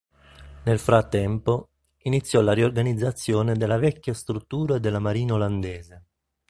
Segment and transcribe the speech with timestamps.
[0.63, 1.73] Nel frattempo,
[2.05, 6.05] iniziò la riorganizzazione della vecchia struttura della marina olandese.